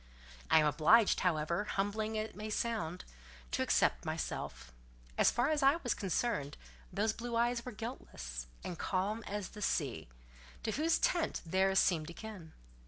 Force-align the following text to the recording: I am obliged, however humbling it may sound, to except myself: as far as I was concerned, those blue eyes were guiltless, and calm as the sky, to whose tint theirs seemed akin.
I 0.49 0.61
am 0.61 0.65
obliged, 0.65 1.19
however 1.19 1.63
humbling 1.65 2.15
it 2.15 2.35
may 2.35 2.49
sound, 2.49 3.05
to 3.51 3.61
except 3.61 4.03
myself: 4.03 4.73
as 5.15 5.29
far 5.29 5.49
as 5.51 5.61
I 5.61 5.75
was 5.83 5.93
concerned, 5.93 6.57
those 6.91 7.13
blue 7.13 7.35
eyes 7.35 7.63
were 7.63 7.71
guiltless, 7.71 8.47
and 8.63 8.79
calm 8.79 9.23
as 9.27 9.49
the 9.49 9.61
sky, 9.61 10.07
to 10.63 10.71
whose 10.71 10.97
tint 10.97 11.41
theirs 11.45 11.77
seemed 11.77 12.09
akin. 12.09 12.53